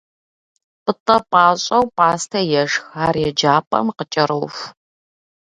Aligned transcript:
Пӏытӏэ 0.83 1.17
пӏащӏэу 1.29 1.85
пӏастэ 1.95 2.39
ешх, 2.61 2.83
ар 3.03 3.15
еджапӏэм 3.29 3.87
къыкӏэроху. 3.97 4.63